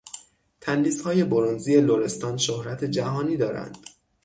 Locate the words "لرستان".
1.81-2.37